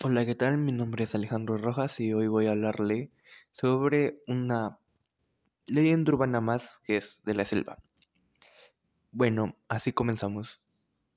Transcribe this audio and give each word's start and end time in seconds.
Hola, 0.00 0.24
¿qué 0.24 0.36
tal? 0.36 0.58
Mi 0.58 0.70
nombre 0.70 1.02
es 1.02 1.16
Alejandro 1.16 1.58
Rojas 1.58 1.98
y 1.98 2.12
hoy 2.12 2.28
voy 2.28 2.46
a 2.46 2.52
hablarle 2.52 3.10
sobre 3.50 4.20
una 4.28 4.78
leyenda 5.66 6.12
urbana 6.12 6.40
más 6.40 6.78
que 6.84 6.98
es 6.98 7.20
de 7.24 7.34
la 7.34 7.44
selva. 7.44 7.78
Bueno, 9.10 9.56
así 9.66 9.92
comenzamos. 9.92 10.60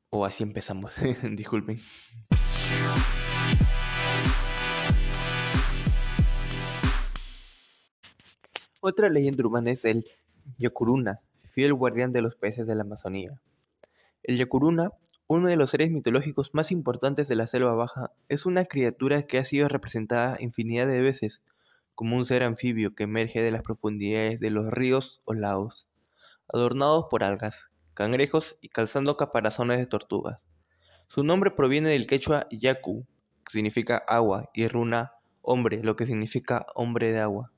O 0.09 0.25
así 0.25 0.41
empezamos, 0.41 0.93
disculpen. 1.35 1.79
Otra 8.79 9.09
leyenda 9.09 9.43
urbana 9.43 9.69
es 9.69 9.85
el 9.85 10.07
Yacuruna, 10.57 11.19
fiel 11.43 11.75
guardián 11.75 12.13
de 12.13 12.23
los 12.23 12.35
peces 12.35 12.65
de 12.65 12.73
la 12.73 12.81
Amazonía. 12.81 13.39
El 14.23 14.39
Yacuruna 14.39 14.89
uno 15.33 15.47
de 15.47 15.55
los 15.55 15.69
seres 15.69 15.91
mitológicos 15.91 16.53
más 16.53 16.73
importantes 16.73 17.29
de 17.29 17.35
la 17.35 17.47
selva 17.47 17.73
baja 17.73 18.11
es 18.27 18.45
una 18.45 18.65
criatura 18.65 19.23
que 19.23 19.37
ha 19.37 19.45
sido 19.45 19.69
representada 19.69 20.35
infinidad 20.41 20.87
de 20.87 20.99
veces 20.99 21.41
como 21.95 22.17
un 22.17 22.25
ser 22.25 22.43
anfibio 22.43 22.95
que 22.95 23.03
emerge 23.03 23.41
de 23.41 23.49
las 23.49 23.61
profundidades 23.61 24.41
de 24.41 24.49
los 24.49 24.69
ríos 24.69 25.21
o 25.23 25.33
lagos, 25.33 25.87
adornados 26.51 27.05
por 27.09 27.23
algas, 27.23 27.69
cangrejos 27.93 28.57
y 28.59 28.67
calzando 28.67 29.15
caparazones 29.15 29.77
de 29.77 29.85
tortugas. 29.85 30.41
Su 31.07 31.23
nombre 31.23 31.51
proviene 31.51 31.91
del 31.91 32.07
quechua 32.07 32.47
yaku, 32.51 33.05
que 33.45 33.53
significa 33.53 34.03
agua, 34.09 34.49
y 34.53 34.67
runa 34.67 35.13
hombre, 35.41 35.81
lo 35.81 35.95
que 35.95 36.05
significa 36.05 36.65
hombre 36.75 37.13
de 37.13 37.19
agua. 37.19 37.53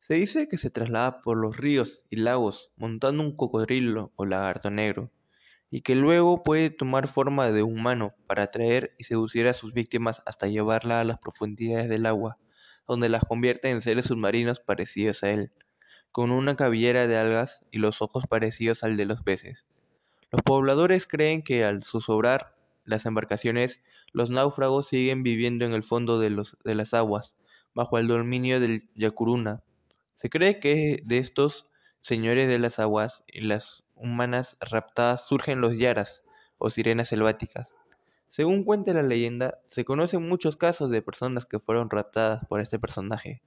Se 0.00 0.14
dice 0.14 0.48
que 0.48 0.58
se 0.58 0.70
traslada 0.70 1.22
por 1.22 1.36
los 1.36 1.56
ríos 1.56 2.04
y 2.10 2.16
lagos 2.16 2.72
montando 2.76 3.22
un 3.22 3.36
cocodrilo 3.36 4.10
o 4.16 4.24
lagarto 4.24 4.70
negro, 4.70 5.12
y 5.70 5.80
que 5.80 5.94
luego 5.94 6.42
puede 6.42 6.70
tomar 6.70 7.08
forma 7.08 7.50
de 7.50 7.62
humano 7.62 8.14
para 8.26 8.44
atraer 8.44 8.94
y 8.98 9.04
seducir 9.04 9.48
a 9.48 9.52
sus 9.52 9.72
víctimas 9.72 10.22
hasta 10.26 10.46
llevarla 10.46 11.00
a 11.00 11.04
las 11.04 11.18
profundidades 11.18 11.88
del 11.88 12.06
agua, 12.06 12.38
donde 12.86 13.08
las 13.08 13.24
convierte 13.24 13.70
en 13.70 13.82
seres 13.82 14.06
submarinos 14.06 14.60
parecidos 14.60 15.22
a 15.22 15.30
él, 15.30 15.50
con 16.12 16.30
una 16.30 16.56
cabellera 16.56 17.06
de 17.06 17.16
algas 17.16 17.60
y 17.70 17.78
los 17.78 18.00
ojos 18.00 18.24
parecidos 18.28 18.84
al 18.84 18.96
de 18.96 19.06
los 19.06 19.22
peces. 19.22 19.66
Los 20.30 20.42
pobladores 20.42 21.06
creen 21.06 21.42
que 21.42 21.64
al 21.64 21.82
zozobrar 21.82 22.54
las 22.84 23.04
embarcaciones, 23.04 23.80
los 24.12 24.30
náufragos 24.30 24.88
siguen 24.88 25.22
viviendo 25.22 25.64
en 25.64 25.72
el 25.72 25.82
fondo 25.82 26.20
de, 26.20 26.30
los, 26.30 26.56
de 26.64 26.74
las 26.74 26.94
aguas, 26.94 27.36
bajo 27.74 27.98
el 27.98 28.06
dominio 28.06 28.60
del 28.60 28.88
Yacuruna. 28.94 29.62
Se 30.14 30.30
cree 30.30 30.60
que 30.60 31.00
de 31.04 31.18
estos 31.18 31.68
señores 32.06 32.46
de 32.46 32.60
las 32.60 32.78
aguas 32.78 33.24
y 33.26 33.40
las 33.40 33.82
humanas 33.96 34.56
raptadas 34.60 35.26
surgen 35.26 35.60
los 35.60 35.76
yaras 35.76 36.22
o 36.56 36.70
sirenas 36.70 37.08
selváticas. 37.08 37.74
Según 38.28 38.62
cuenta 38.62 38.92
la 38.92 39.02
leyenda, 39.02 39.58
se 39.66 39.84
conocen 39.84 40.28
muchos 40.28 40.56
casos 40.56 40.88
de 40.92 41.02
personas 41.02 41.46
que 41.46 41.58
fueron 41.58 41.90
raptadas 41.90 42.44
por 42.48 42.60
este 42.60 42.78
personaje, 42.78 43.42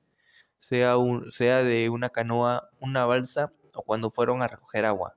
sea, 0.58 0.96
sea 1.32 1.64
de 1.64 1.88
una 1.88 2.10
canoa, 2.10 2.70
una 2.82 3.06
balsa 3.06 3.54
o 3.76 3.84
cuando 3.84 4.10
fueron 4.10 4.42
a 4.42 4.50
recoger 4.50 4.84
agua. 4.84 5.16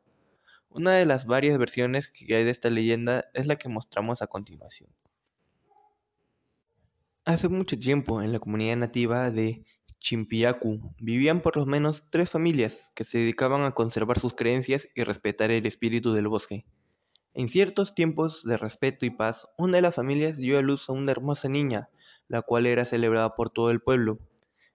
Una 0.68 0.92
de 0.92 1.04
las 1.04 1.26
varias 1.26 1.58
versiones 1.58 2.12
que 2.12 2.36
hay 2.36 2.44
de 2.44 2.50
esta 2.50 2.70
leyenda 2.70 3.24
es 3.34 3.48
la 3.48 3.56
que 3.56 3.68
mostramos 3.68 4.22
a 4.22 4.28
continuación. 4.28 4.88
Hace 7.24 7.48
mucho 7.48 7.76
tiempo, 7.76 8.22
en 8.22 8.32
la 8.32 8.38
comunidad 8.38 8.76
nativa 8.76 9.32
de 9.32 9.64
Chimpiacu 10.02 10.94
vivían 10.98 11.42
por 11.42 11.56
lo 11.56 11.64
menos 11.64 12.02
tres 12.10 12.28
familias 12.28 12.90
que 12.96 13.04
se 13.04 13.18
dedicaban 13.18 13.62
a 13.62 13.70
conservar 13.70 14.18
sus 14.18 14.34
creencias 14.34 14.88
y 14.96 15.04
respetar 15.04 15.52
el 15.52 15.64
espíritu 15.64 16.12
del 16.12 16.26
bosque. 16.26 16.64
En 17.34 17.48
ciertos 17.48 17.94
tiempos 17.94 18.42
de 18.42 18.56
respeto 18.56 19.06
y 19.06 19.10
paz, 19.10 19.46
una 19.56 19.76
de 19.76 19.82
las 19.82 19.94
familias 19.94 20.36
dio 20.36 20.58
a 20.58 20.62
luz 20.62 20.88
a 20.88 20.92
una 20.92 21.12
hermosa 21.12 21.48
niña, 21.48 21.88
la 22.26 22.42
cual 22.42 22.66
era 22.66 22.84
celebrada 22.84 23.36
por 23.36 23.50
todo 23.50 23.70
el 23.70 23.80
pueblo. 23.80 24.18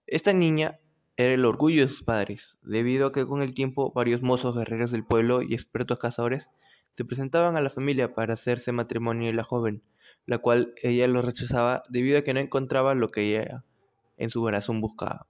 Esta 0.08 0.32
niña 0.32 0.80
era 1.18 1.34
el 1.34 1.44
orgullo 1.44 1.82
de 1.82 1.90
sus 1.90 2.04
padres, 2.04 2.58
debido 2.62 3.08
a 3.08 3.12
que 3.12 3.26
con 3.26 3.42
el 3.42 3.54
tiempo 3.54 3.92
varios 3.92 4.22
mozos 4.22 4.56
guerreros 4.56 4.92
del 4.92 5.06
pueblo 5.06 5.42
y 5.42 5.54
expertos 5.54 6.00
cazadores 6.00 6.48
se 6.96 7.04
presentaban 7.04 7.58
a 7.58 7.62
la 7.62 7.70
familia 7.70 8.16
para 8.16 8.36
hacerse 8.36 8.72
matrimonio 8.72 9.28
de 9.28 9.34
la 9.34 9.44
joven, 9.44 9.84
la 10.26 10.38
cual 10.38 10.74
ella 10.82 11.06
lo 11.08 11.22
rechazaba 11.22 11.84
debido 11.90 12.18
a 12.18 12.22
que 12.22 12.34
no 12.34 12.40
encontraba 12.40 12.96
lo 12.96 13.10
que 13.10 13.24
ella 13.24 13.64
en 14.18 14.30
su 14.30 14.42
corazón 14.42 14.82
buscaba. 14.82 15.28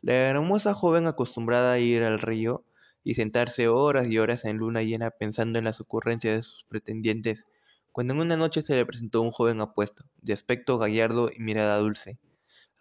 La 0.00 0.14
hermosa 0.14 0.74
joven 0.74 1.06
acostumbrada 1.06 1.72
a 1.72 1.78
ir 1.78 2.02
al 2.02 2.18
río 2.18 2.64
y 3.04 3.14
sentarse 3.14 3.68
horas 3.68 4.08
y 4.08 4.18
horas 4.18 4.44
en 4.44 4.56
luna 4.56 4.82
llena 4.82 5.10
pensando 5.10 5.58
en 5.58 5.64
las 5.64 5.80
ocurrencias 5.80 6.34
de 6.34 6.42
sus 6.42 6.64
pretendientes, 6.64 7.46
cuando 7.92 8.14
en 8.14 8.20
una 8.20 8.36
noche 8.36 8.62
se 8.62 8.74
le 8.74 8.86
presentó 8.86 9.20
un 9.20 9.30
joven 9.30 9.60
apuesto, 9.60 10.04
de 10.20 10.32
aspecto 10.32 10.78
gallardo 10.78 11.30
y 11.30 11.40
mirada 11.40 11.78
dulce. 11.78 12.18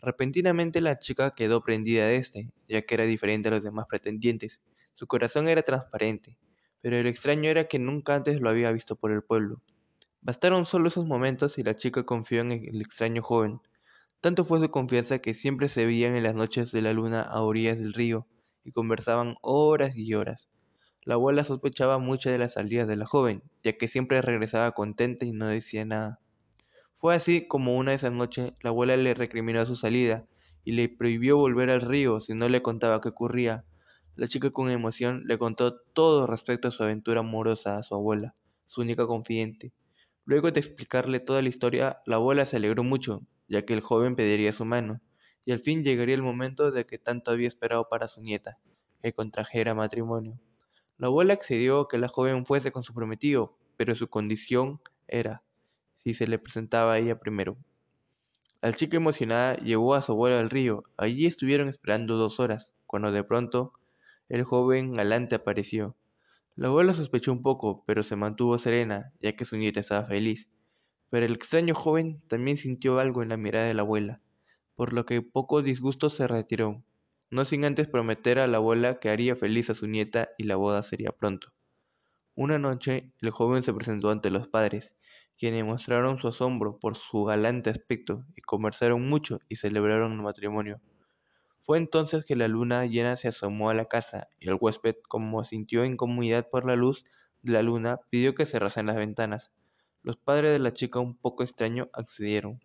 Repentinamente 0.01 0.81
la 0.81 0.97
chica 0.97 1.35
quedó 1.35 1.61
prendida 1.61 2.05
de 2.07 2.15
este, 2.15 2.49
ya 2.67 2.81
que 2.81 2.95
era 2.95 3.03
diferente 3.03 3.49
a 3.49 3.51
los 3.51 3.63
demás 3.63 3.85
pretendientes. 3.87 4.61
Su 4.95 5.05
corazón 5.05 5.47
era 5.47 5.61
transparente, 5.61 6.37
pero 6.81 7.01
lo 7.01 7.09
extraño 7.09 7.49
era 7.49 7.67
que 7.67 7.77
nunca 7.77 8.15
antes 8.15 8.41
lo 8.41 8.49
había 8.49 8.71
visto 8.71 8.95
por 8.95 9.11
el 9.11 9.21
pueblo. 9.21 9.61
Bastaron 10.21 10.65
solo 10.65 10.87
esos 10.87 11.05
momentos 11.05 11.57
y 11.59 11.63
la 11.63 11.75
chica 11.75 12.03
confió 12.03 12.41
en 12.41 12.51
el 12.51 12.81
extraño 12.81 13.21
joven, 13.21 13.59
tanto 14.21 14.43
fue 14.43 14.59
su 14.59 14.69
confianza 14.69 15.17
que 15.17 15.33
siempre 15.33 15.67
se 15.67 15.83
veían 15.83 16.15
en 16.15 16.21
las 16.21 16.35
noches 16.35 16.71
de 16.71 16.83
la 16.83 16.93
luna 16.93 17.21
a 17.23 17.41
orillas 17.41 17.79
del 17.79 17.93
río 17.93 18.27
y 18.63 18.71
conversaban 18.71 19.35
horas 19.41 19.97
y 19.97 20.13
horas. 20.13 20.51
La 21.03 21.15
abuela 21.15 21.43
sospechaba 21.43 21.97
mucho 21.97 22.29
de 22.29 22.37
las 22.37 22.53
salidas 22.53 22.87
de 22.87 22.95
la 22.95 23.07
joven, 23.07 23.41
ya 23.63 23.73
que 23.73 23.87
siempre 23.87 24.21
regresaba 24.21 24.73
contenta 24.73 25.25
y 25.25 25.31
no 25.31 25.47
decía 25.47 25.83
nada. 25.85 26.19
Fue 26.99 27.15
así 27.15 27.47
como 27.47 27.75
una 27.75 27.91
de 27.91 27.97
esas 27.97 28.11
noches 28.11 28.53
la 28.61 28.69
abuela 28.69 28.95
le 28.95 29.15
recriminó 29.15 29.65
su 29.65 29.75
salida 29.75 30.23
y 30.63 30.73
le 30.73 30.87
prohibió 30.87 31.37
volver 31.37 31.71
al 31.71 31.81
río 31.81 32.21
si 32.21 32.35
no 32.35 32.47
le 32.47 32.61
contaba 32.61 33.01
qué 33.01 33.09
ocurría. 33.09 33.65
La 34.15 34.27
chica 34.27 34.51
con 34.51 34.69
emoción 34.69 35.23
le 35.25 35.39
contó 35.39 35.79
todo 35.93 36.27
respecto 36.27 36.67
a 36.67 36.71
su 36.71 36.83
aventura 36.83 37.21
amorosa 37.21 37.77
a 37.77 37.81
su 37.83 37.95
abuela, 37.95 38.35
su 38.67 38.81
única 38.81 39.07
confidente. 39.07 39.71
Luego 40.25 40.51
de 40.51 40.59
explicarle 40.59 41.19
toda 41.19 41.41
la 41.41 41.49
historia, 41.49 41.97
la 42.05 42.17
abuela 42.17 42.45
se 42.45 42.57
alegró 42.57 42.83
mucho 42.83 43.23
ya 43.51 43.65
que 43.65 43.73
el 43.73 43.81
joven 43.81 44.15
pediría 44.15 44.53
su 44.53 44.63
mano, 44.63 45.01
y 45.43 45.51
al 45.51 45.59
fin 45.59 45.83
llegaría 45.83 46.15
el 46.15 46.23
momento 46.23 46.71
de 46.71 46.85
que 46.85 46.97
tanto 46.97 47.31
había 47.31 47.49
esperado 47.49 47.89
para 47.89 48.07
su 48.07 48.21
nieta, 48.21 48.57
que 49.03 49.11
contrajera 49.11 49.75
matrimonio. 49.75 50.39
La 50.97 51.07
abuela 51.07 51.33
accedió 51.33 51.81
a 51.81 51.87
que 51.89 51.97
la 51.97 52.07
joven 52.07 52.45
fuese 52.45 52.71
con 52.71 52.83
su 52.83 52.93
prometido, 52.93 53.57
pero 53.75 53.93
su 53.93 54.07
condición 54.07 54.79
era 55.05 55.43
si 55.97 56.13
se 56.13 56.27
le 56.27 56.39
presentaba 56.39 56.93
a 56.93 56.99
ella 56.99 57.19
primero. 57.19 57.57
La 58.61 58.71
chica 58.71 58.95
emocionada 58.95 59.57
llevó 59.57 59.95
a 59.95 60.01
su 60.01 60.13
abuela 60.13 60.39
al 60.39 60.49
río. 60.49 60.85
Allí 60.95 61.25
estuvieron 61.25 61.67
esperando 61.67 62.15
dos 62.15 62.39
horas, 62.39 62.77
cuando 62.87 63.11
de 63.11 63.25
pronto 63.25 63.73
el 64.29 64.45
joven 64.45 64.93
galante 64.93 65.35
apareció. 65.35 65.97
La 66.55 66.67
abuela 66.67 66.93
sospechó 66.93 67.33
un 67.33 67.41
poco, 67.41 67.83
pero 67.85 68.01
se 68.01 68.15
mantuvo 68.15 68.57
serena, 68.57 69.11
ya 69.19 69.35
que 69.35 69.43
su 69.43 69.57
nieta 69.57 69.81
estaba 69.81 70.05
feliz. 70.05 70.47
Pero 71.11 71.27
el 71.27 71.33
extraño 71.33 71.75
joven 71.75 72.23
también 72.27 72.57
sintió 72.57 72.97
algo 72.97 73.21
en 73.21 73.29
la 73.29 73.37
mirada 73.37 73.67
de 73.67 73.75
la 73.75 73.83
abuela, 73.83 74.21
por 74.75 74.93
lo 74.93 75.05
que 75.05 75.21
poco 75.21 75.61
disgusto 75.61 76.09
se 76.09 76.25
retiró, 76.25 76.83
no 77.29 77.45
sin 77.45 77.65
antes 77.65 77.87
prometer 77.87 78.39
a 78.39 78.47
la 78.47 78.57
abuela 78.57 78.99
que 78.99 79.09
haría 79.09 79.35
feliz 79.35 79.69
a 79.69 79.75
su 79.75 79.87
nieta 79.87 80.29
y 80.39 80.45
la 80.45 80.55
boda 80.55 80.81
sería 80.81 81.11
pronto. 81.11 81.53
Una 82.33 82.57
noche 82.57 83.11
el 83.21 83.29
joven 83.31 83.61
se 83.61 83.73
presentó 83.73 84.09
ante 84.09 84.31
los 84.31 84.47
padres, 84.47 84.95
quienes 85.37 85.65
mostraron 85.65 86.17
su 86.19 86.29
asombro 86.29 86.79
por 86.79 86.95
su 86.95 87.25
galante 87.25 87.69
aspecto 87.69 88.25
y 88.35 88.41
conversaron 88.41 89.07
mucho 89.07 89.39
y 89.49 89.57
celebraron 89.57 90.13
el 90.13 90.21
matrimonio. 90.21 90.79
Fue 91.59 91.77
entonces 91.77 92.25
que 92.25 92.35
la 92.37 92.47
luna 92.47 92.85
llena 92.85 93.17
se 93.17 93.27
asomó 93.27 93.69
a 93.69 93.73
la 93.73 93.85
casa 93.85 94.29
y 94.39 94.49
el 94.49 94.57
huésped, 94.59 94.95
como 95.07 95.43
sintió 95.43 95.85
incomodidad 95.85 96.49
por 96.49 96.65
la 96.65 96.75
luz 96.75 97.03
de 97.41 97.53
la 97.53 97.63
luna, 97.63 97.99
pidió 98.09 98.33
que 98.33 98.45
cerrasen 98.45 98.85
las 98.85 98.95
ventanas. 98.95 99.51
Los 100.03 100.17
padres 100.17 100.51
de 100.51 100.59
la 100.59 100.73
chica, 100.73 100.99
un 100.99 101.15
poco 101.15 101.43
extraño, 101.43 101.89
accedieron. 101.93 102.59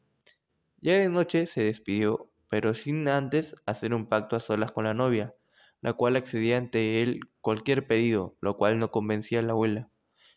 Ya 0.81 0.95
de 0.95 1.11
noche 1.11 1.47
se 1.47 1.63
despidió, 1.63 2.31
pero 2.49 2.73
sin 2.73 3.09
antes 3.09 3.55
hacer 3.67 3.93
un 3.93 4.07
pacto 4.07 4.37
a 4.37 4.41
solas 4.41 4.73
con 4.73 4.85
la 4.85 4.95
novia, 4.95 5.35
la 5.83 5.93
cual 5.93 6.17
accedía 6.17 6.57
ante 6.57 7.03
él 7.03 7.21
cualquier 7.43 7.87
pedido, 7.87 8.37
lo 8.41 8.57
cual 8.57 8.79
no 8.79 8.91
convencía 8.91 9.41
a 9.41 9.43
la 9.43 9.53
abuela. 9.53 9.91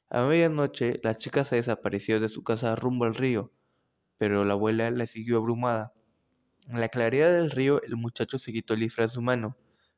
A 0.10 0.26
medianoche 0.26 1.00
la 1.02 1.16
chica 1.16 1.46
se 1.46 1.56
desapareció 1.56 2.20
de 2.20 2.28
su 2.28 2.44
casa 2.44 2.76
rumbo 2.76 3.06
al 3.06 3.16
río, 3.16 3.52
pero 4.18 4.44
la 4.44 4.54
abuela 4.54 4.92
la 4.92 5.06
siguió 5.06 5.38
abrumada. 5.38 5.94
En 6.68 6.82
la 6.82 6.90
claridad 6.90 7.32
del 7.32 7.52
río 7.52 7.82
el 7.84 7.96
muchacho 7.96 8.40
se 8.40 8.52
quitó 8.52 8.74
el 8.74 8.82
disfraz 8.82 9.16
humano. 9.16 9.56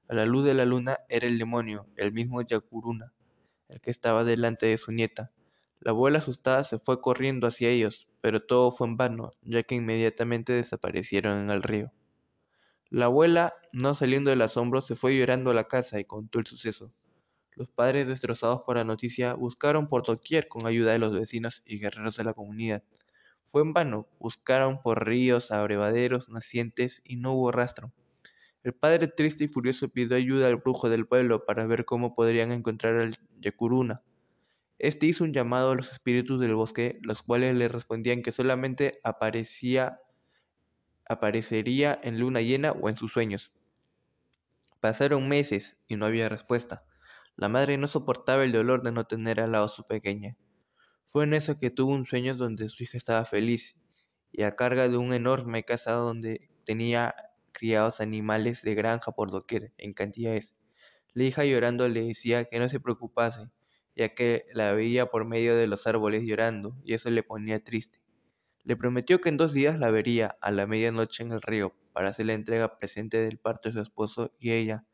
A 0.07 0.13
la 0.13 0.25
luz 0.25 0.45
de 0.45 0.53
la 0.53 0.65
luna 0.65 0.99
era 1.09 1.25
el 1.25 1.39
demonio, 1.39 1.87
el 1.95 2.11
mismo 2.11 2.43
Yacuruna, 2.43 3.11
el 3.69 3.81
que 3.81 3.89
estaba 3.89 4.23
delante 4.23 4.67
de 4.67 4.77
su 4.77 4.91
nieta. 4.91 5.31
La 5.81 5.91
abuela 5.91 6.19
asustada 6.19 6.63
se 6.63 6.77
fue 6.77 7.01
corriendo 7.01 7.47
hacia 7.47 7.69
ellos, 7.69 8.07
pero 8.21 8.39
todo 8.43 8.69
fue 8.69 8.87
en 8.87 8.97
vano, 8.97 9.33
ya 9.41 9.63
que 9.63 9.73
inmediatamente 9.73 10.53
desaparecieron 10.53 11.39
en 11.39 11.49
el 11.49 11.63
río. 11.63 11.91
La 12.91 13.05
abuela, 13.05 13.55
no 13.73 13.95
saliendo 13.95 14.29
del 14.29 14.43
asombro, 14.43 14.83
se 14.83 14.95
fue 14.95 15.17
llorando 15.17 15.49
a 15.49 15.55
la 15.55 15.67
casa 15.67 15.99
y 15.99 16.05
contó 16.05 16.37
el 16.37 16.45
suceso. 16.45 16.89
Los 17.55 17.67
padres, 17.67 18.07
destrozados 18.07 18.61
por 18.61 18.75
la 18.77 18.83
noticia, 18.83 19.33
buscaron 19.33 19.87
por 19.89 20.05
doquier 20.05 20.47
con 20.47 20.67
ayuda 20.67 20.91
de 20.91 20.99
los 20.99 21.13
vecinos 21.13 21.63
y 21.65 21.79
guerreros 21.79 22.15
de 22.15 22.25
la 22.25 22.35
comunidad. 22.35 22.83
Fue 23.45 23.63
en 23.63 23.73
vano, 23.73 24.07
buscaron 24.19 24.83
por 24.83 25.07
ríos, 25.07 25.51
abrevaderos, 25.51 26.29
nacientes, 26.29 27.01
y 27.03 27.15
no 27.15 27.33
hubo 27.33 27.51
rastro. 27.51 27.91
El 28.63 28.73
padre 28.73 29.07
triste 29.07 29.45
y 29.45 29.47
furioso 29.47 29.89
pidió 29.89 30.15
ayuda 30.15 30.45
al 30.45 30.57
brujo 30.57 30.89
del 30.89 31.07
pueblo 31.07 31.43
para 31.43 31.65
ver 31.65 31.85
cómo 31.85 32.13
podrían 32.13 32.51
encontrar 32.51 32.97
al 32.97 33.17
Yacuruna. 33.39 34.03
Este 34.83 35.05
hizo 35.05 35.23
un 35.23 35.31
llamado 35.31 35.69
a 35.69 35.75
los 35.75 35.91
espíritus 35.91 36.39
del 36.39 36.55
bosque, 36.55 36.97
los 37.03 37.21
cuales 37.21 37.55
le 37.55 37.67
respondían 37.67 38.23
que 38.23 38.31
solamente 38.31 38.99
aparecía, 39.03 39.99
aparecería 41.07 41.99
en 42.01 42.19
luna 42.19 42.41
llena 42.41 42.71
o 42.71 42.89
en 42.89 42.97
sus 42.97 43.13
sueños. 43.13 43.51
Pasaron 44.79 45.29
meses 45.29 45.77
y 45.87 45.97
no 45.97 46.07
había 46.07 46.29
respuesta. 46.29 46.83
La 47.35 47.47
madre 47.47 47.77
no 47.77 47.87
soportaba 47.87 48.43
el 48.43 48.53
dolor 48.53 48.81
de 48.81 48.91
no 48.91 49.05
tener 49.05 49.39
al 49.39 49.51
lado 49.51 49.65
a 49.65 49.69
su 49.69 49.85
pequeña. 49.85 50.35
Fue 51.11 51.25
en 51.25 51.35
eso 51.35 51.59
que 51.59 51.69
tuvo 51.69 51.91
un 51.91 52.07
sueño 52.07 52.35
donde 52.35 52.67
su 52.67 52.81
hija 52.81 52.97
estaba 52.97 53.23
feliz 53.25 53.77
y 54.31 54.41
a 54.41 54.55
carga 54.55 54.89
de 54.89 54.97
una 54.97 55.15
enorme 55.15 55.63
casa 55.63 55.91
donde 55.91 56.49
tenía 56.65 57.13
criados 57.51 58.01
animales 58.01 58.63
de 58.63 58.73
granja 58.73 59.11
por 59.11 59.29
doquier, 59.29 59.73
en 59.77 59.93
cantidades. 59.93 60.55
La 61.13 61.25
hija 61.25 61.45
llorando 61.45 61.87
le 61.87 62.01
decía 62.01 62.45
que 62.45 62.57
no 62.57 62.67
se 62.67 62.79
preocupase, 62.79 63.51
ya 64.01 64.15
que 64.15 64.47
la 64.51 64.73
veía 64.73 65.11
por 65.11 65.25
medio 65.25 65.55
de 65.55 65.67
los 65.67 65.85
árboles 65.85 66.23
llorando, 66.23 66.75
y 66.83 66.95
eso 66.95 67.11
le 67.11 67.21
ponía 67.21 67.63
triste. 67.63 67.99
Le 68.63 68.75
prometió 68.75 69.21
que 69.21 69.29
en 69.29 69.37
dos 69.37 69.53
días 69.53 69.77
la 69.77 69.91
vería 69.91 70.37
a 70.41 70.49
la 70.49 70.65
medianoche 70.65 71.21
en 71.21 71.31
el 71.31 71.41
río 71.43 71.75
para 71.93 72.09
hacer 72.09 72.25
la 72.25 72.33
entrega 72.33 72.79
presente 72.79 73.17
del 73.17 73.37
parto 73.37 73.69
de 73.69 73.73
su 73.73 73.79
esposo 73.79 74.31
y 74.39 74.53
ella, 74.53 74.85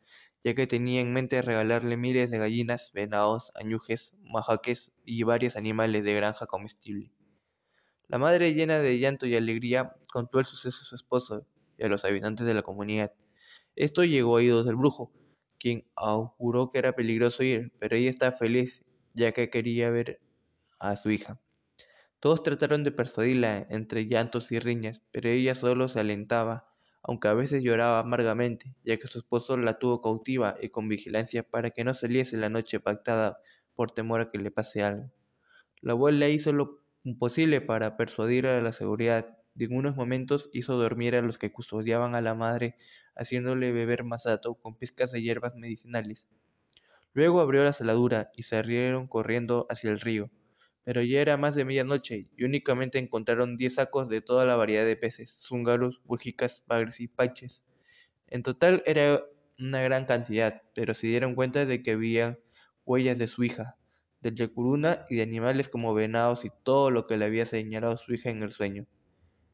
ya 0.43 0.53
que 0.55 0.67
tenía 0.67 0.99
en 0.99 1.13
mente 1.13 1.41
regalarle 1.41 1.95
miles 1.95 2.29
de 2.29 2.37
gallinas, 2.37 2.91
venados, 2.93 3.53
añujes, 3.55 4.13
majaques 4.23 4.91
y 5.05 5.23
varios 5.23 5.55
animales 5.55 6.03
de 6.03 6.13
granja 6.13 6.45
comestible. 6.45 7.13
La 8.09 8.17
madre, 8.17 8.53
llena 8.55 8.79
de 8.79 8.99
llanto 8.99 9.25
y 9.25 9.37
alegría, 9.37 9.95
contó 10.11 10.39
el 10.39 10.45
suceso 10.45 10.81
a 10.81 10.85
su 10.85 10.95
esposo 10.95 11.47
y 11.77 11.85
a 11.85 11.87
los 11.87 12.03
habitantes 12.03 12.45
de 12.45 12.53
la 12.53 12.61
comunidad. 12.61 13.13
Esto 13.77 14.03
llegó 14.03 14.31
a 14.31 14.39
oídos 14.39 14.65
del 14.65 14.75
brujo, 14.75 15.13
quien 15.57 15.85
auguró 15.95 16.71
que 16.71 16.79
era 16.79 16.91
peligroso 16.91 17.43
ir, 17.43 17.71
pero 17.79 17.95
ella 17.95 18.09
estaba 18.09 18.33
feliz 18.33 18.83
ya 19.17 19.31
que 19.33 19.49
quería 19.49 19.89
ver 19.89 20.21
a 20.79 20.95
su 20.97 21.11
hija. 21.11 21.41
Todos 22.19 22.43
trataron 22.43 22.83
de 22.83 22.91
persuadirla 22.91 23.65
entre 23.69 24.07
llantos 24.07 24.51
y 24.51 24.59
riñas, 24.59 25.01
pero 25.11 25.29
ella 25.29 25.55
solo 25.55 25.87
se 25.89 25.99
alentaba, 26.01 26.67
aunque 27.03 27.27
a 27.29 27.33
veces 27.33 27.63
lloraba 27.63 27.99
amargamente, 27.99 28.75
ya 28.83 28.97
que 28.97 29.07
su 29.07 29.19
esposo 29.19 29.57
la 29.57 29.79
tuvo 29.79 30.01
cautiva 30.01 30.57
y 30.61 30.69
con 30.69 30.89
vigilancia 30.89 31.43
para 31.43 31.71
que 31.71 31.83
no 31.83 31.93
saliese 31.95 32.37
la 32.37 32.49
noche 32.49 32.79
pactada 32.79 33.39
por 33.75 33.91
temor 33.91 34.21
a 34.21 34.31
que 34.31 34.37
le 34.39 34.51
pase 34.51 34.83
algo. 34.83 35.11
La 35.81 35.93
abuela 35.93 36.29
hizo 36.29 36.53
lo 36.53 36.83
imposible 37.03 37.61
para 37.61 37.97
persuadir 37.97 38.47
a 38.47 38.61
la 38.61 38.71
seguridad, 38.73 39.39
y 39.55 39.65
en 39.65 39.75
unos 39.75 39.95
momentos 39.95 40.49
hizo 40.53 40.75
dormir 40.77 41.15
a 41.15 41.21
los 41.23 41.39
que 41.39 41.51
custodiaban 41.51 42.15
a 42.15 42.21
la 42.21 42.35
madre, 42.35 42.75
haciéndole 43.15 43.71
beber 43.71 44.03
masato 44.03 44.55
con 44.55 44.77
pizcas 44.77 45.11
de 45.11 45.23
hierbas 45.23 45.55
medicinales. 45.55 46.27
Luego 47.17 47.41
abrió 47.41 47.63
la 47.63 47.73
saladura 47.73 48.29
y 48.35 48.43
salieron 48.43 49.07
corriendo 49.07 49.65
hacia 49.71 49.89
el 49.89 49.99
río. 49.99 50.29
Pero 50.83 51.01
ya 51.01 51.19
era 51.19 51.35
más 51.35 51.55
de 51.55 51.65
medianoche 51.65 52.27
y 52.37 52.43
únicamente 52.43 52.99
encontraron 52.99 53.57
diez 53.57 53.73
sacos 53.73 54.07
de 54.07 54.21
toda 54.21 54.45
la 54.45 54.55
variedad 54.55 54.85
de 54.85 54.95
peces, 54.97 55.35
zúngaros, 55.41 55.99
bújicas, 56.05 56.63
bagres 56.67 56.99
y 56.99 57.07
paches. 57.07 57.63
En 58.29 58.43
total 58.43 58.83
era 58.85 59.23
una 59.57 59.81
gran 59.81 60.05
cantidad, 60.05 60.61
pero 60.75 60.93
se 60.93 61.07
dieron 61.07 61.33
cuenta 61.33 61.65
de 61.65 61.81
que 61.81 61.93
había 61.93 62.37
huellas 62.85 63.17
de 63.17 63.25
su 63.25 63.43
hija, 63.43 63.77
del 64.21 64.35
yacuruna 64.35 65.07
y 65.09 65.15
de 65.15 65.23
animales 65.23 65.69
como 65.69 65.95
venados 65.95 66.45
y 66.45 66.51
todo 66.61 66.91
lo 66.91 67.07
que 67.07 67.17
le 67.17 67.25
había 67.25 67.47
señalado 67.47 67.97
su 67.97 68.13
hija 68.13 68.29
en 68.29 68.43
el 68.43 68.51
sueño. 68.51 68.85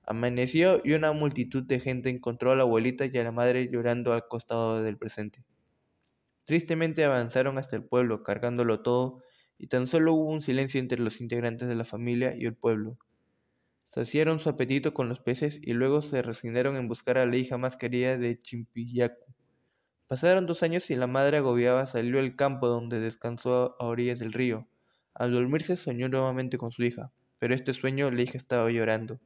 Amaneció 0.06 0.82
y 0.84 0.92
una 0.92 1.14
multitud 1.14 1.64
de 1.64 1.80
gente 1.80 2.10
encontró 2.10 2.52
a 2.52 2.58
la 2.58 2.64
abuelita 2.64 3.06
y 3.06 3.18
a 3.18 3.24
la 3.24 3.32
madre 3.32 3.70
llorando 3.72 4.12
al 4.12 4.28
costado 4.28 4.84
del 4.84 4.98
presente. 4.98 5.46
Tristemente 6.46 7.06
avanzaron 7.06 7.58
hasta 7.58 7.76
el 7.78 7.84
pueblo, 7.84 8.22
cargándolo 8.24 8.82
todo, 8.82 9.24
y 9.58 9.68
tan 9.68 9.88
solo 9.88 10.14
hubo 10.14 10.30
un 10.30 10.42
silencio 10.42 10.80
entre 10.80 11.00
los 11.00 11.22
integrantes 11.22 11.68
de 11.70 11.76
la 11.76 11.86
familia 11.86 12.36
y 12.36 12.46
el 12.46 12.56
pueblo. 12.56 12.98
Saciaron 13.90 14.40
su 14.40 14.50
apetito 14.50 14.94
con 14.94 15.08
los 15.08 15.20
peces 15.20 15.60
y 15.62 15.74
luego 15.74 16.02
se 16.02 16.22
resignaron 16.22 16.76
en 16.76 16.88
buscar 16.88 17.18
a 17.18 17.26
la 17.26 17.38
hija 17.38 17.58
más 17.58 17.78
querida 17.78 18.18
de 18.18 18.40
Chimpiyacu. 18.40 19.34
Pasaron 20.08 20.46
dos 20.46 20.64
años 20.64 20.90
y 20.90 20.96
la 20.96 21.08
madre 21.08 21.38
agobiada 21.38 21.86
salió 21.86 22.20
al 22.20 22.36
campo 22.36 22.68
donde 22.68 23.00
descansó 23.00 23.76
a 23.80 23.86
orillas 23.86 24.20
del 24.20 24.34
río. 24.34 24.68
Al 25.14 25.32
dormirse 25.32 25.76
soñó 25.76 26.10
nuevamente 26.10 26.58
con 26.58 26.72
su 26.72 26.84
hija, 26.84 27.12
pero 27.40 27.56
este 27.56 27.72
sueño 27.74 28.12
la 28.12 28.22
hija 28.22 28.38
estaba 28.38 28.70
llorando. 28.70 29.20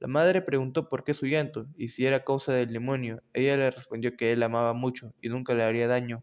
La 0.00 0.06
madre 0.06 0.42
preguntó 0.42 0.88
por 0.88 1.02
qué 1.02 1.14
su 1.14 1.26
llanto 1.26 1.66
y 1.76 1.88
si 1.88 2.04
era 2.04 2.24
causa 2.24 2.52
del 2.52 2.72
demonio. 2.72 3.22
Ella 3.32 3.56
le 3.56 3.70
respondió 3.70 4.16
que 4.16 4.32
él 4.32 4.42
amaba 4.42 4.72
mucho 4.74 5.14
y 5.22 5.30
nunca 5.30 5.54
le 5.54 5.62
haría 5.62 5.88
daño, 5.88 6.22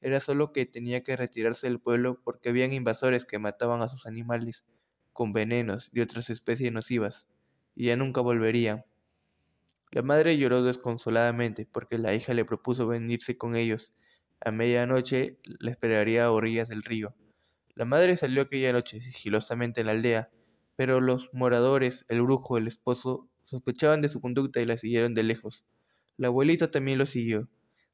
era 0.00 0.20
solo 0.20 0.52
que 0.52 0.66
tenía 0.66 1.02
que 1.02 1.16
retirarse 1.16 1.66
del 1.66 1.80
pueblo 1.80 2.20
porque 2.24 2.48
habían 2.48 2.72
invasores 2.72 3.24
que 3.24 3.38
mataban 3.38 3.82
a 3.82 3.88
sus 3.88 4.06
animales 4.06 4.64
con 5.12 5.32
venenos 5.32 5.90
y 5.92 6.00
otras 6.00 6.30
especies 6.30 6.72
nocivas, 6.72 7.26
y 7.74 7.86
ya 7.86 7.96
nunca 7.96 8.20
volvería. 8.20 8.84
La 9.92 10.02
madre 10.02 10.38
lloró 10.38 10.62
desconsoladamente 10.62 11.66
porque 11.70 11.98
la 11.98 12.14
hija 12.14 12.32
le 12.32 12.44
propuso 12.44 12.86
venirse 12.86 13.36
con 13.36 13.56
ellos. 13.56 13.92
A 14.40 14.52
medianoche 14.52 15.36
la 15.44 15.72
esperaría 15.72 16.24
a 16.24 16.30
orillas 16.30 16.68
del 16.68 16.84
río. 16.84 17.14
La 17.74 17.84
madre 17.84 18.16
salió 18.16 18.42
aquella 18.42 18.72
noche 18.72 19.00
sigilosamente 19.00 19.80
en 19.80 19.86
la 19.88 19.92
aldea, 19.92 20.30
pero 20.76 21.00
los 21.00 21.28
moradores, 21.32 22.04
el 22.08 22.22
brujo, 22.22 22.56
el 22.56 22.68
esposo, 22.68 23.28
sospechaban 23.44 24.00
de 24.00 24.08
su 24.08 24.20
conducta 24.20 24.60
y 24.60 24.64
la 24.64 24.76
siguieron 24.76 25.12
de 25.12 25.24
lejos. 25.24 25.64
La 26.16 26.28
abuelita 26.28 26.70
también 26.70 26.98
lo 26.98 27.06
siguió. 27.06 27.48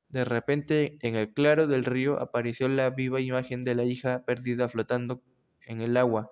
De 0.08 0.24
repente, 0.24 0.98
en 1.02 1.16
el 1.16 1.32
claro 1.32 1.66
del 1.66 1.84
río 1.84 2.20
apareció 2.20 2.68
la 2.68 2.90
viva 2.90 3.20
imagen 3.20 3.64
de 3.64 3.74
la 3.74 3.84
hija 3.84 4.24
perdida 4.24 4.68
flotando 4.68 5.20
en 5.66 5.80
el 5.80 5.96
agua, 5.96 6.30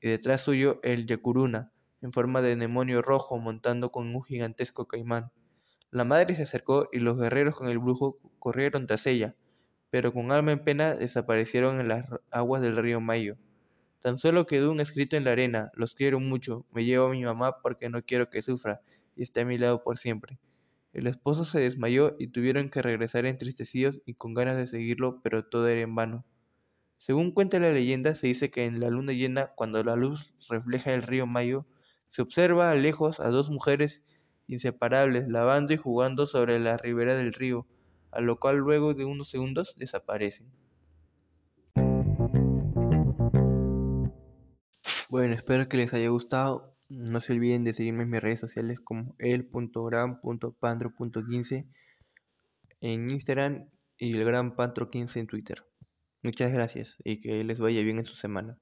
y 0.00 0.08
detrás 0.08 0.42
suyo 0.42 0.78
el 0.82 1.06
Yacuruna, 1.06 1.72
en 2.02 2.12
forma 2.12 2.42
de 2.42 2.54
demonio 2.56 3.00
rojo 3.00 3.38
montando 3.38 3.90
con 3.90 4.14
un 4.14 4.22
gigantesco 4.22 4.86
caimán. 4.86 5.30
La 5.90 6.04
madre 6.04 6.34
se 6.36 6.42
acercó 6.42 6.88
y 6.92 6.98
los 6.98 7.18
guerreros 7.18 7.56
con 7.56 7.68
el 7.68 7.78
brujo 7.78 8.18
corrieron 8.38 8.86
tras 8.86 9.06
ella, 9.06 9.34
pero 9.90 10.12
con 10.12 10.30
alma 10.30 10.52
en 10.52 10.62
pena 10.62 10.94
desaparecieron 10.94 11.80
en 11.80 11.88
las 11.88 12.06
aguas 12.30 12.60
del 12.60 12.76
río 12.76 13.00
Mayo. 13.00 13.36
Tan 14.00 14.18
solo 14.18 14.44
quedó 14.46 14.70
un 14.70 14.80
escrito 14.80 15.16
en 15.16 15.24
la 15.24 15.32
arena, 15.32 15.70
los 15.74 15.94
quiero 15.94 16.20
mucho, 16.20 16.66
me 16.72 16.84
llevo 16.84 17.06
a 17.06 17.10
mi 17.10 17.24
mamá 17.24 17.56
porque 17.62 17.88
no 17.88 18.02
quiero 18.02 18.28
que 18.28 18.42
sufra, 18.42 18.82
y 19.16 19.22
esté 19.22 19.40
a 19.40 19.44
mi 19.46 19.56
lado 19.56 19.82
por 19.82 19.96
siempre. 19.96 20.38
El 20.94 21.08
esposo 21.08 21.44
se 21.44 21.58
desmayó 21.58 22.14
y 22.20 22.28
tuvieron 22.28 22.70
que 22.70 22.80
regresar 22.80 23.26
entristecidos 23.26 24.00
y 24.06 24.14
con 24.14 24.32
ganas 24.32 24.56
de 24.56 24.68
seguirlo, 24.68 25.20
pero 25.22 25.44
todo 25.44 25.66
era 25.66 25.80
en 25.80 25.92
vano. 25.96 26.24
Según 26.98 27.32
cuenta 27.32 27.58
la 27.58 27.72
leyenda, 27.72 28.14
se 28.14 28.28
dice 28.28 28.52
que 28.52 28.64
en 28.64 28.78
la 28.78 28.90
luna 28.90 29.12
llena, 29.12 29.48
cuando 29.56 29.82
la 29.82 29.96
luz 29.96 30.32
refleja 30.48 30.94
el 30.94 31.02
río 31.02 31.26
Mayo, 31.26 31.66
se 32.10 32.22
observa 32.22 32.70
a 32.70 32.76
lejos 32.76 33.18
a 33.18 33.28
dos 33.28 33.50
mujeres 33.50 34.04
inseparables 34.46 35.28
lavando 35.28 35.72
y 35.72 35.76
jugando 35.76 36.28
sobre 36.28 36.60
la 36.60 36.76
ribera 36.76 37.16
del 37.16 37.32
río, 37.32 37.66
a 38.12 38.20
lo 38.20 38.38
cual 38.38 38.58
luego 38.58 38.94
de 38.94 39.04
unos 39.04 39.28
segundos 39.28 39.74
desaparecen. 39.76 40.46
Bueno, 45.10 45.34
espero 45.34 45.68
que 45.68 45.76
les 45.76 45.92
haya 45.92 46.08
gustado. 46.08 46.73
No 46.90 47.20
se 47.20 47.32
olviden 47.32 47.64
de 47.64 47.74
seguirme 47.74 48.04
en 48.04 48.10
mis 48.10 48.20
redes 48.20 48.38
sociales 48.40 48.78
como 48.80 49.14
el.gran.pandro.15 49.18 51.66
en 52.80 53.10
Instagram 53.10 53.68
y 53.96 54.16
el 54.16 54.24
gran 54.24 54.56
pantro 54.56 54.90
15 54.90 55.20
en 55.20 55.26
Twitter. 55.26 55.64
Muchas 56.22 56.52
gracias 56.52 56.96
y 57.04 57.20
que 57.20 57.44
les 57.44 57.60
vaya 57.60 57.82
bien 57.82 57.98
en 57.98 58.04
su 58.04 58.16
semana. 58.16 58.58